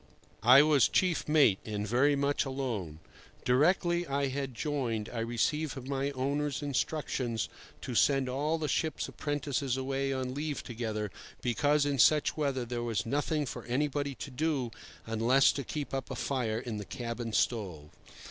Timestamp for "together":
10.63-11.11